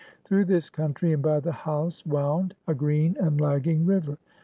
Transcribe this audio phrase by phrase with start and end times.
[0.23, 4.17] Through this country, and by the house, wound a green and lagging river.